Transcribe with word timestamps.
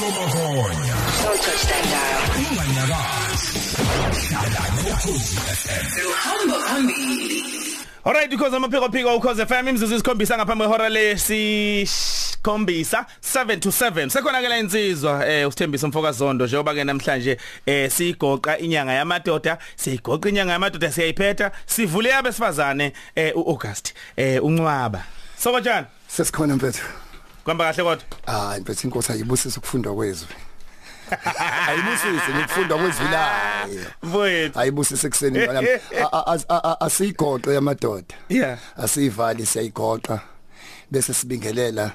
Touch 0.00 1.60
that 1.68 1.84
dial. 1.92 2.24
Unganyakazi. 2.40 3.60
Hlala 4.28 4.62
nokhozi 4.76 5.36
FM. 5.36 5.86
Luhamba 6.02 6.56
phambili. 6.66 7.40
Alright 8.06 8.30
because 8.30 8.56
amaphiko 8.56 8.88
phiko 8.92 9.16
ukhoze 9.16 9.46
FM 9.46 9.68
imzuzu 9.68 9.94
isikhombisa 9.94 10.36
ngaphambi 10.36 10.64
kwehora 10.64 10.88
lesikhombisa 10.88 13.06
7 13.22 13.60
to 13.60 13.68
7 13.70 14.08
sekhona 14.08 14.40
ke 14.42 14.48
la 14.48 14.58
insizwa 14.58 15.28
eh 15.28 15.48
usithembisa 15.48 15.86
umfoka 15.86 16.12
zondo 16.12 16.46
njengoba 16.46 16.74
ke 16.74 16.84
namhlanje 16.84 17.36
eh 17.66 17.90
sigoqa 17.90 18.58
inyanga 18.58 18.92
yamadoda 18.92 19.58
sigoqa 19.76 20.28
inyanga 20.28 20.52
yamadoda 20.52 20.92
siyayiphetha 20.92 21.50
sivule 21.66 22.08
yabesifazane 22.08 22.92
eh 23.14 23.36
uAugust 23.36 23.94
eh 24.16 24.44
uncwaba 24.44 25.04
sokotshana 25.38 25.86
Sesikhona 26.08 26.56
mfethu. 26.56 26.82
Kwamba 27.44 27.64
kahle 27.72 27.84
kodwa 27.84 28.04
Hayi 28.26 28.60
mfethu 28.60 28.86
inkosi 28.86 29.12
ayibusisa 29.12 29.58
ukufundwa 29.58 29.94
kwezwi. 29.94 30.28
Ayibusise 31.68 32.32
ukufundwa 32.44 32.78
kwezwi 32.78 33.04
la. 33.08 33.66
mfowethu 34.02 34.58
Ayibusise 34.60 35.06
ekseni 35.06 35.38
ngala. 35.38 35.62
Asigoqe 36.80 37.54
yamadoda. 37.54 38.14
yeah 38.28 38.58
Asivali 38.76 39.46
siyayigoqa 39.46 40.20
bese 40.90 41.14
sibingelela 41.14 41.92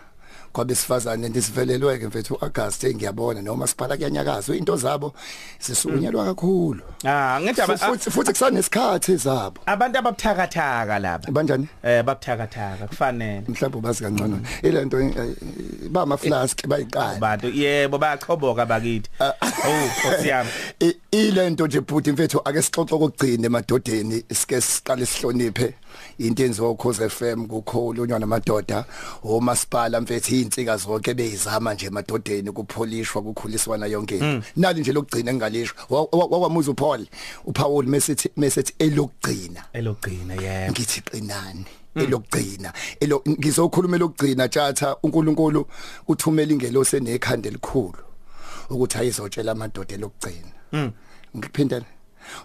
kwabesifazane 0.53 1.29
ndisivelelweke 1.29 2.07
mfethu 2.07 2.33
uAugust 2.33 2.83
ngiyabona 2.95 3.41
noma 3.41 3.67
siphala 3.67 3.97
kuyanyakaza 3.97 4.55
into 4.55 4.75
zabo 4.77 5.13
sisunyelwa 5.59 6.25
kakhulu. 6.25 6.81
ah 7.05 7.39
ngithi 7.41 7.61
aba- 7.61 7.77
Futhi 7.77 8.11
futhi 8.11 8.31
kusanesikhathi 8.31 9.11
ezabo. 9.11 9.61
abantu 9.65 9.99
ababuthakathaka 9.99 10.99
laba 10.99 11.31
Banjani? 11.31 11.67
eh 11.83 12.03
babuthakathaka 12.03 12.87
kufanele 12.87 13.43
Mhlawumbe 13.47 13.81
bazi 13.81 14.03
kangcono. 14.03 14.39
Ilento 14.63 14.97
ba 15.89 16.01
ama 16.01 16.17
flask 16.17 16.67
bayiqala. 16.67 17.15
abantu 17.17 17.47
yebo 17.49 17.97
bayachoboka 17.97 18.65
bakithi 18.65 19.09
oh 19.19 19.89
siyami 20.21 20.49
I- 20.79 20.97
ilento 21.11 21.67
nje 21.67 21.81
bhuti 21.81 22.11
mfethu 22.11 22.41
ake 22.45 22.61
sixoxe 22.61 22.89
kokugcina 22.95 23.45
emadodeni 23.45 24.23
sike 24.33 24.61
siqale 24.61 25.05
sihloniphe 25.05 25.73
into 26.17 26.45
enziwa 26.45 26.69
ukhoze 26.69 27.09
FM 27.09 27.47
kukhulunywa 27.47 28.19
namadoda 28.19 28.85
omasipala 29.23 30.01
mfethu 30.01 30.35
insika 30.35 30.77
zonke 30.77 31.13
beyizama 31.13 31.73
nje 31.73 31.85
emadodeni 31.85 32.51
kupholishwa 32.51 33.21
kukhuliswana 33.21 33.85
yonke. 33.85 34.15
Into 34.15 34.43
nali 34.55 34.79
nje 34.81 34.91
lokugcina 34.93 35.31
engalisho 35.31 35.73
wakwamuza 35.89 36.71
uPaul. 36.71 37.07
uPaul 37.45 37.85
mesithi 37.87 38.29
mesithi 38.37 38.73
elokugcina. 38.79 39.63
Elogcina 39.73 40.33
yebo. 40.33 40.71
Ngithi 40.71 41.01
qinani 41.01 41.65
elokugcina. 41.95 42.73
Elo 42.99 43.23
ngizokhuluma 43.29 43.95
elokugcina 43.95 44.47
tjatha 44.47 44.97
uNkulunkulu 45.03 45.67
uthumela 46.07 46.53
ingelosi 46.53 46.97
enekhanda 46.97 47.49
elikhulu 47.49 47.97
ukuthi 48.69 48.97
ayizotshela 48.97 49.51
amadoda 49.51 49.95
elokugcina. 49.95 50.51
Ngiphindela 51.37 51.85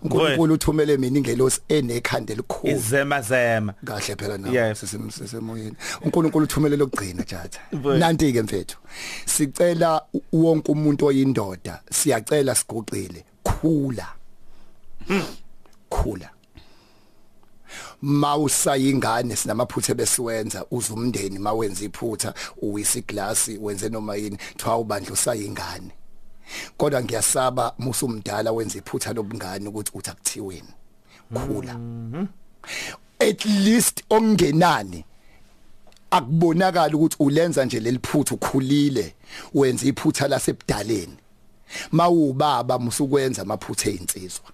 uNkulunkulu 0.02 0.54
uthumele 0.54 0.96
mina 0.96 1.18
ingelosi 1.18 1.60
enekhanda 1.68 2.32
elikhulu. 2.32 2.72
Izema 2.72 3.22
zema. 3.22 3.74
Kahle 3.84 4.16
phela 4.16 4.38
nawe 4.38 4.74
sisemoyeni 4.74 5.76
uNkulunkulu 6.02 6.44
uthumele 6.44 6.76
lokugcina 6.76 7.22
Mfowethu. 7.72 7.98
nanti 7.98 8.32
ke 8.32 8.42
mfethu 8.42 8.78
sicela 9.26 10.02
wonke 10.32 10.72
umuntu 10.72 11.06
oyindoda 11.06 11.80
siyacela 11.90 12.54
siguqile 12.54 13.24
khula. 13.42 14.06
Khula. 15.90 16.30
Mawusayingane 18.02 19.36
sinamaphutha 19.36 19.94
besiwenza 19.94 20.64
uzumndeni 20.70 21.38
mawenza 21.38 21.84
iphutha 21.84 22.34
uwisa 22.62 22.98
iglasi 22.98 23.58
wenze 23.58 23.88
noma 23.88 24.16
yini 24.16 24.38
thiwa 24.56 24.78
ubandla 24.78 25.12
usayingane. 25.12 25.90
Kodwa 26.76 27.02
ngiyasaba 27.02 27.74
musumdala 27.78 28.52
wenza 28.52 28.78
iphutha 28.78 29.12
lobungane 29.12 29.68
ukuthi 29.68 29.92
uthi 29.94 30.10
akuthiweni 30.10 30.74
khula. 31.34 31.78
At 33.18 33.44
least 33.44 34.04
ongenani 34.10 35.04
akubonakala 36.10 36.94
ukuthi 36.94 37.16
ulenza 37.18 37.64
nje 37.64 37.80
leliphutha 37.80 38.34
ukhulile 38.34 39.14
wenza 39.54 39.86
iphutha 39.86 40.28
lasebudaleni. 40.28 41.16
Mawubaba 41.92 42.78
musukwenza 42.78 43.42
amaphutha 43.42 43.90
einsizwa 43.90 44.50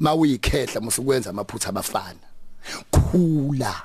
mawuyikhehla 0.00 0.80
musukwenza 0.80 1.30
amaphutha 1.30 1.68
abafana. 1.68 2.18
Khula. 2.90 3.82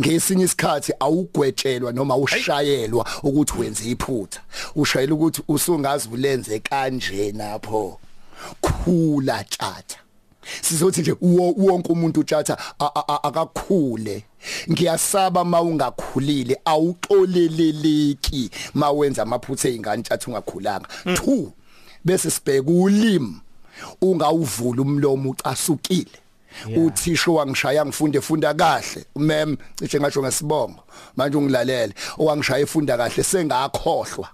Ngesinye 0.00 0.44
isikhathi 0.44 0.92
awugwetshelwa 1.00 1.92
noma 1.92 2.16
ushayelwa 2.16 3.06
ukuthi 3.22 3.52
wenze 3.58 3.90
iphutha. 3.90 4.40
Ushayela 4.76 5.14
ukuthi 5.14 5.42
usungazi 5.48 6.08
ulenze 6.12 6.58
kanje 6.58 7.32
napho. 7.32 7.98
Khula 8.60 9.44
tjatha 9.44 9.98
sizothi 10.62 11.00
nje 11.00 11.16
wonke 11.20 11.92
umuntu 11.92 12.24
tjatha 12.24 12.58
a- 12.78 12.90
a- 12.94 13.04
a- 13.08 13.22
akakhule. 13.22 14.24
Ngiyasaba 14.70 15.44
mawungakhulile 15.44 16.56
awuxoleleleki 16.64 18.50
mawenza 18.74 19.22
amaphutha 19.22 19.68
ezingane 19.68 20.02
tjatha 20.02 20.26
ungakhulanga. 20.26 20.88
2 21.06 21.48
bese 22.04 22.30
sibheka 22.30 22.70
ulimi 22.70 23.36
ungawuvula 24.02 24.82
umlomo 24.82 25.30
ucasukile. 25.30 26.18
Uthisho 26.76 27.34
wangishaya 27.34 27.86
ngifunde 27.86 28.20
funda 28.20 28.54
kahle. 28.54 29.04
Mem 29.16 29.56
cishe 29.78 30.00
ngasho 30.00 30.22
ngesibongo. 30.22 30.80
Manje 31.16 31.38
ungilalele. 31.38 31.94
Owangishaya 32.18 32.62
efunda 32.62 32.96
kahle 32.96 33.22
sengakhohlwa. 33.22 34.28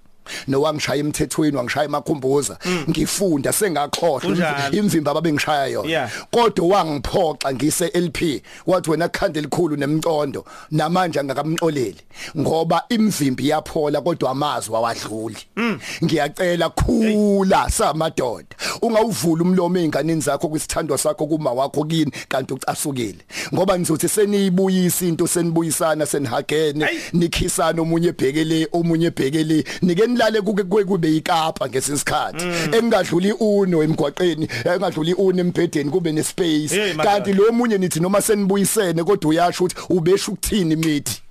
Nowangishaya 0.48 1.00
emthethweni 1.00 1.56
wangishaya 1.56 1.84
emakhumbuza. 1.86 2.58
Ngifunda 2.90 3.52
sengakhohlwa 3.52 4.20
Kunjani? 4.20 4.76
imvimba 4.76 5.14
babengishaya 5.14 5.66
yona 5.66 5.86
Yeah. 5.90 6.10
kodwa 6.30 6.66
wangiphoxa 6.68 7.54
ngise 7.54 7.86
LP 7.88 8.42
wathi 8.66 8.90
wena 8.90 9.08
khande 9.08 9.40
likhulu 9.40 9.76
nemcondo 9.76 10.44
namanje 10.70 11.20
angakamxoleli. 11.20 12.00
Ngoba 12.38 12.82
imvimbi 12.88 13.48
yaphola 13.48 14.00
kodwa 14.00 14.30
amazwi 14.30 14.76
awadluli. 14.76 15.36
Ngiyacela 16.04 16.70
khula 16.70 17.70
samadoda. 17.70 18.46
Ungawuvula 18.82 19.42
umlomo 19.42 19.78
einganeni 19.78 20.20
zakho 20.20 20.48
kwisithandwa 20.48 20.98
sakho 20.98 21.26
kuma 21.26 21.52
wakho 21.52 21.84
kini 21.84 22.10
kanti 22.28 22.54
ucasukile. 22.54 23.18
Ngoba 23.54 23.78
nizothi 23.78 24.08
seniyibuyisa 24.08 25.04
into 25.06 25.26
senibuyisana 25.26 26.06
senihagene 26.06 26.84
Ayi. 26.84 26.98
nikhisana 27.12 27.82
omunye 27.82 28.08
ebhekele 28.08 28.68
omunye 28.72 29.06
ebhekele. 29.06 29.64
Nike 29.82 30.06
nilale 30.16 30.40
kuke 30.40 30.62
kube 30.62 30.84
kube 30.84 31.16
ikapa 31.16 31.68
ngesisikhathi 31.68 32.44
engadluli 32.78 33.32
uno 33.32 33.82
emgwaqeni 33.82 34.48
engadluli 34.64 35.14
uno 35.14 35.40
embedeni 35.40 35.90
kube 35.90 36.12
nespace. 36.12 36.94
Kanti 37.02 37.32
lo 37.32 37.52
munye 37.52 37.78
nithi 37.78 38.00
noma 38.00 38.22
senibuyisene 38.22 39.04
kodwa 39.04 39.30
uyasho 39.30 39.64
ukuthi 39.64 39.76
ubesha 39.90 40.32
ukuthini 40.32 40.76
mithi? 40.76 41.22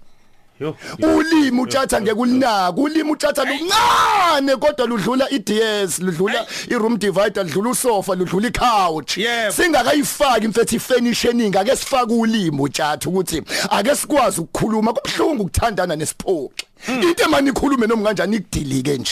Ulimi 1.17 1.61
utshatha 1.61 2.01
ngeke 2.01 2.19
ulinaka 2.19 2.81
ulimi 2.81 3.11
utshatha 3.11 3.43
luncane 3.43 4.55
kodwa 4.55 4.87
ludlula 4.87 5.29
iDS 5.29 5.99
ludlula 5.99 6.45
iroom 6.69 6.97
divider 6.97 7.43
ludlula 7.43 7.69
usofa 7.69 8.15
ludlula 8.15 8.47
icouch. 8.47 9.17
Singakayifaki 9.55 10.47
mfethu 10.47 10.75
ifurnishing 10.75 11.57
ake 11.57 11.75
sifake 11.75 12.13
ulimi 12.13 12.61
utshatha 12.61 13.09
ukuthi 13.09 13.41
ake 13.69 13.95
sikwazi 13.95 14.41
ukukhuluma 14.41 14.93
kubhlungu 14.93 15.41
ukuthandana 15.43 15.95
nesiphoxi 15.95 16.65
into 16.87 17.23
emani 17.23 17.49
ikhulume 17.49 17.87
noma 17.87 18.03
kanjani 18.03 18.35
ikudilike 18.35 18.97
nje. 18.97 19.11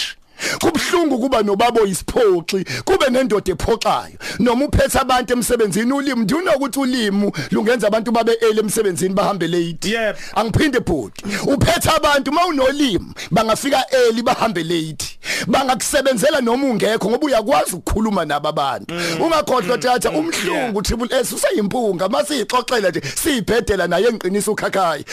Kubhlungu 0.93 1.19
kuba 1.19 1.43
nobaba 1.43 1.81
oyisiphoxi 1.81 2.65
kube 2.85 3.09
nendoda 3.09 3.51
ephoxayo. 3.51 4.17
Noma 4.39 4.65
uphethe 4.65 4.99
abantu 4.99 5.33
emsebenzini 5.33 5.91
ulimi 5.91 6.25
do 6.25 6.35
you 6.35 6.41
know 6.41 6.55
ukuthi 6.55 6.79
ulimi 6.79 7.31
lungenza 7.51 7.87
abantu 7.87 8.11
babe 8.11 8.33
ele 8.41 8.61
emsebenzini 8.61 9.13
bahambe 9.13 9.47
late. 9.47 9.89
Yep. 9.89 10.17
angiphinde 10.35 10.79
bhuti 10.79 11.25
uphethe 11.47 11.89
abantu 11.89 12.31
mawunolimi 12.31 13.13
bangafika 13.31 13.85
early 13.91 14.21
bahambe 14.21 14.63
late. 14.63 15.19
Bangakusebenzela 15.47 16.41
noma 16.41 16.67
ungekho 16.67 17.09
ngoba 17.09 17.25
uyakwazi 17.25 17.75
ukukhuluma 17.75 18.25
nabo 18.25 18.49
abantu. 18.49 18.93
Ungakhohlwa 19.19 19.77
tjatha 19.77 20.11
umhlungu 20.11 20.81
triple 20.81 21.19
S 21.19 21.33
usayimpunga 21.33 22.09
masiyixoxela 22.09 22.89
nje 22.89 23.01
siyibhedela 23.15 23.87
naye 23.87 24.07
engiqinisa 24.07 24.51
ukhakhaya 24.51 25.03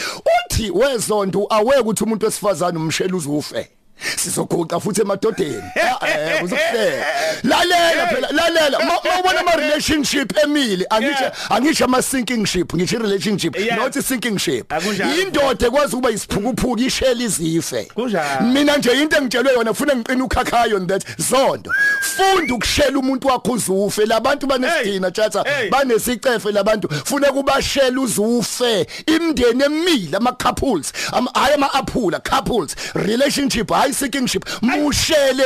uthi 0.45 0.71
wezonto 0.71 1.47
aweke 1.49 1.79
ukuthi 1.79 2.03
umuntu 2.03 2.25
wesifazana 2.25 2.79
umshela 2.79 3.15
uzufe 3.15 3.69
sizoguqa 4.17 4.79
futhi 4.79 5.01
emadodeni. 5.01 5.71
Eh 6.07 6.43
uzokuhleka 6.43 7.05
lalela 7.43 8.07
phela 8.07 8.27
lalela. 8.31 8.79
Ma- 8.79 9.01
mawubona 9.09 9.39
ama 9.39 9.51
relationship 9.61 10.33
emile? 10.43 10.85
Angisho 10.89 11.31
angisho 11.49 11.85
ama 11.85 12.01
sinking 12.01 12.45
ship 12.45 12.73
ngisho 12.73 12.99
relationship 12.99 13.55
not 13.77 13.93
sinking 14.05 14.37
ship 14.39 14.71
indoda 15.21 15.67
ekwazi 15.67 15.95
ukuba 15.95 16.11
isiphukuphuku 16.11 16.79
ishela 16.79 17.23
izife. 17.23 17.87
Mina 18.53 18.77
nje 18.77 18.91
into 18.91 19.17
engitshelwe 19.17 19.53
yona 19.53 19.71
ufuna 19.71 19.95
ngiqina 19.95 20.23
ukhakhayo 20.23 20.75
on 20.77 20.87
that 20.87 21.03
zondo. 21.17 21.71
Funda 22.01 22.53
ukushela 22.53 22.99
umuntu 22.99 23.27
wakho 23.27 23.51
uzufe. 23.51 24.05
Labantu 24.05 24.47
banesidina 24.47 25.11
Hey. 25.45 25.69
banesicefe 25.69 26.51
labantu 26.51 26.89
funa 27.05 27.27
kubashela 27.31 28.01
uzufe. 28.01 28.87
Imndeni 29.05 29.63
emile 29.63 30.17
ama 30.17 30.31
couples 30.31 30.93
hayi 31.33 31.53
ama 31.53 31.73
aphula 31.73 32.19
couples. 32.19 32.75
Relationship 32.95 33.69
hayi 33.71 33.93
seekingship 33.93 34.45
mushele 34.61 35.43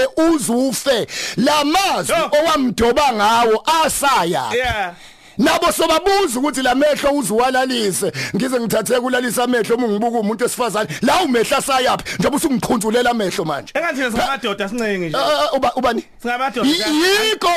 uzufe. 0.53 1.07
Lamazwi 1.37 2.15
Yo. 2.15 2.31
owamdoba 2.41 3.13
ngawo 3.13 3.63
asaya. 3.83 4.43
Yeah. 4.55 4.93
Nabo 5.37 5.71
sobabuza 5.71 6.39
ukuthi 6.39 6.61
lamehlo 6.61 7.11
uzuwalalise 7.11 8.11
ngize 8.35 8.59
ngithathe 8.59 8.99
kulalisa 8.99 9.43
amehlo 9.43 9.75
uma 9.75 9.87
ngibuka 9.87 10.19
umuntu 10.19 10.45
esifazane 10.45 10.89
la 11.01 11.21
umehla 11.23 11.61
sayaphi 11.61 12.03
njengoba 12.19 12.37
usungiqhunzulela 12.37 13.09
amehlo 13.09 13.45
manje. 13.45 13.73
Engathi 13.75 14.11
singamadoda? 14.11 14.69
Sincengi 14.69 15.05
nje. 15.05 15.17
Ah, 15.17 15.49
ah, 15.51 15.57
uba 15.57 15.73
ubani? 15.75 16.03
Singamadoda. 16.21 16.69
Yikho 16.69 17.49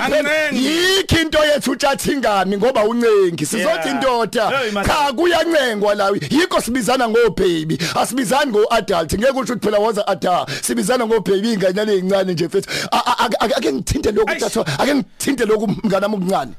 yikho 0.53 1.21
into 1.21 1.39
yethu 1.45 1.71
utshathingami 1.71 2.57
ngoba 2.57 2.85
uncengi. 2.85 3.47
Sizothi 3.47 3.89
indoda. 3.89 4.53
Cha 4.87 5.13
kuyancengwa 5.13 5.95
la. 5.95 6.09
Yikho 6.31 6.61
sibizana 6.61 7.09
ngo 7.09 7.19
baby 7.37 7.79
asibizani 7.95 8.51
ngo 8.51 8.67
adult 8.71 9.15
ngeke 9.15 9.39
usho 9.41 9.53
ukuthi 9.53 9.67
phela 9.67 9.79
waza 9.79 10.07
ada 10.07 10.47
sibizana 10.63 11.07
ngo 11.07 11.21
baby 11.21 11.53
inganyane 11.53 11.93
ezincane 11.93 12.33
nje 12.33 12.47
mfethu 12.47 12.71
ake 13.57 13.73
ngithinte 13.73 14.13
lokhu 14.13 14.35
tatho 14.35 14.65
ake 14.79 14.95
ngithinte 14.95 15.45
lokhu 15.45 15.69
mnganami 15.69 16.15
okuncane 16.15 16.53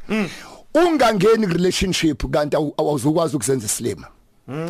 ungangeni 0.74 1.46
relationship 1.46 2.32
kanti 2.32 2.58
awu- 2.58 2.74
awuzukwazi 2.78 3.36
ukuzenza 3.36 3.66
isilima. 3.66 4.08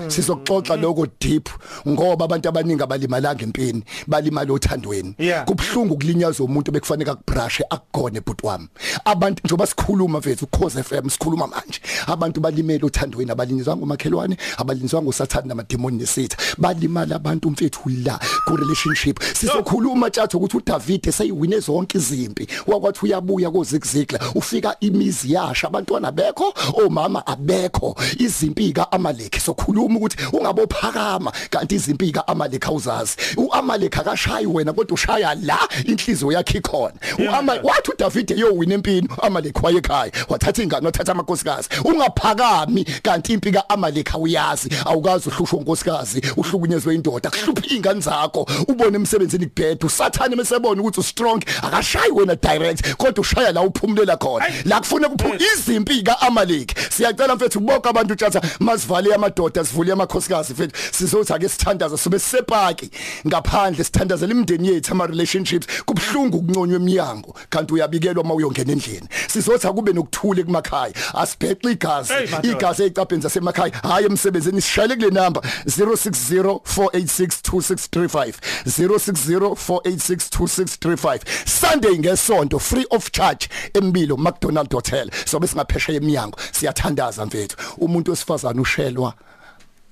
Sizoxoxa 0.07 0.75
lokho 0.75 1.07
deep 1.19 1.49
ngoba 1.87 2.25
abantu 2.25 2.49
abaningi 2.49 2.83
abalimalanga 2.83 3.43
empini 3.43 3.83
balimala 4.07 4.53
othandweni. 4.53 5.15
Kubhlungu 5.45 5.97
kulinyazwa 5.97 6.45
umuntu 6.45 6.71
bekufanele 6.71 7.11
akubrushe 7.11 7.63
akugone 7.69 8.19
bhuti 8.21 8.45
wami. 8.45 8.67
Abantu 9.05 9.41
njoba 9.45 9.67
sikhuluma 9.67 10.19
mfethu 10.19 10.45
ukhoze 10.45 10.83
FM 10.83 11.09
sikhuluma 11.09 11.47
manje. 11.47 11.79
Abantu 12.07 12.41
balimela 12.41 12.85
othandweni 12.85 13.31
abalinyazwa 13.31 13.77
ngomakhelwane 13.77 14.37
abalinyazwa 14.57 15.01
ngosathana 15.01 15.47
namademoni 15.47 15.97
nesitha. 15.97 16.37
Balimala 16.57 17.15
abantu 17.15 17.49
mfethu 17.49 17.89
la 18.05 18.19
ku 18.45 18.55
relationship 18.55 19.19
sizokhuluma 19.33 20.09
tjatho 20.09 20.37
ukuthi 20.37 20.57
uDavid 20.57 21.09
seyiwine 21.11 21.59
zonke 21.59 21.97
izimpi. 21.97 22.47
Wakwathi 22.67 23.05
uyabuya 23.05 23.51
kozikzikla 23.51 24.19
ufika 24.35 24.75
imizi 24.79 25.33
yasha 25.33 25.67
abantwana 25.67 26.11
bekho 26.11 26.53
omama 26.85 27.27
abekho 27.27 27.95
izimpi 28.17 28.73
kaAmalek 28.73 29.39
sokhuluma 29.39 29.68
ukuthi 29.77 30.17
ungabophakama. 30.33 31.31
Kanti 31.49 31.75
izimpi 31.75 32.11
kaAmalek 32.11 32.67
awuzazi 32.67 33.15
uAmalek 33.37 33.97
akashayi 33.97 34.45
wena 34.45 34.73
kodwa 34.73 34.93
ushaya 34.93 35.35
la 35.35 35.59
inhliziyo 35.85 36.31
yakhe 36.31 36.57
ikhona. 36.57 36.93
uAmalek 37.19 37.63
wathi 37.63 37.91
uDavid 37.91 38.31
eyowina 38.31 38.73
empini 38.73 39.07
uAmalek 39.17 39.63
wayekhaya 39.63 40.11
wathatha 40.29 40.63
ingane 40.63 40.85
wathatha 40.85 41.11
amankosikazi. 41.11 41.69
Ungaphakami 41.85 42.83
kanti 42.83 43.33
impi 43.33 43.51
kaAmalek 43.51 44.15
awuyazi 44.15 44.69
awukazi 44.85 45.29
uhlushwa 45.29 45.59
unkosikazi 45.59 46.21
uhlukunyezwe 46.37 46.95
indoda 46.95 47.29
kuhlupha 47.29 47.75
ingane 47.75 48.01
zakho 48.01 48.47
ubone 48.67 48.95
emsebenzini 48.95 49.45
kubhedwa 49.45 49.87
usathane 49.87 50.35
mesebona 50.35 50.81
ukuthi 50.81 50.99
ustrong 50.99 51.43
akashayi 51.63 52.11
wena 52.11 52.35
direct 52.35 52.95
kodwa 52.95 53.21
ushaya 53.21 53.51
la 53.51 53.61
uphumulela 53.61 54.17
khona. 54.17 54.45
La 54.65 54.79
kufuna 54.79 55.09
kuphu 55.09 55.43
izimpi 55.53 56.03
kaAmalek. 56.03 56.75
Siyacela 56.89 57.35
mfethu 57.35 57.59
bonke 57.59 57.89
abantu 57.89 58.15
tjatha 58.15 58.41
masivale 58.59 59.15
amadoda 59.15 59.58
sivule 59.65 59.91
amakhosikazi 59.93 60.53
mfethu 60.53 60.75
sizothi 60.91 61.33
ake 61.33 61.49
sithandaza 61.49 61.97
sobe 61.97 62.19
sisepaki 62.19 62.91
ngaphandle 63.27 63.83
sithandazela 63.83 64.31
imndeni 64.31 64.67
yethu 64.67 64.91
ama 64.91 65.07
relationships 65.07 65.67
kubhlungu 65.85 66.37
ukunconywa 66.37 66.75
eminyango 66.75 67.35
kanti 67.49 67.73
uyabikelwa 67.73 68.23
mawuyongena 68.23 68.71
endlini. 68.71 69.07
Sizothi 69.27 69.67
akube 69.67 69.93
nokuthula 69.93 70.39
ekumakhaya. 70.41 70.93
Asibhexe 71.13 71.71
igazi 71.71 72.13
Hey, 72.13 72.27
madoda. 72.27 72.49
igazi 72.57 72.83
ezicapeni 72.83 73.21
zasemakhaya. 73.21 73.73
Hayi 73.83 74.05
emsebenzini 74.05 74.61
sishayele 74.61 74.95
kule 74.95 75.09
number 75.09 75.43
0604862635 75.65 78.33
0604862635 78.67 81.19
Sunday 81.45 81.97
ngesonto 81.99 82.59
free 82.59 82.85
of 82.89 83.11
charge 83.11 83.47
embilo 83.73 84.17
McDonald 84.17 84.71
Hotel. 84.73 85.09
Sobe 85.25 85.47
singaphesha 85.47 85.93
eminyango 85.93 86.39
siyathandaza 86.51 87.25
mfethu. 87.25 87.57
Umuntu 87.77 88.11
osifazana 88.11 88.61
ushelwa. 88.61 89.13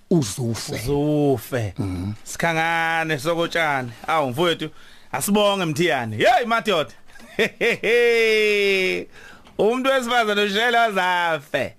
Uzufe. 0.09 0.77
Zufe 0.77 1.73
sikhangane 2.23 3.19
sokotshani. 3.19 3.91
Awu 4.07 4.29
mfowethu 4.29 4.69
asibonge 5.11 5.65
mthiyane. 5.65 6.17
Hey 6.17 6.45
madoda. 6.45 6.91
Umuntu 9.57 9.89
wesifazana 9.89 10.41
ushela 10.41 10.91
zafe. 10.91 11.75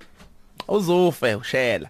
Uzufe 0.68 1.34
ushela. 1.34 1.88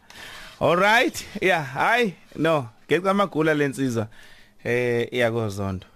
Alright 0.61 1.25
yeah 1.41 1.67
hayi 1.75 2.15
no. 2.37 2.69
Ngecamagula 2.91 3.55
lensizwa 3.55 4.07
eh 4.65 5.09
iyakozondo 5.13 5.87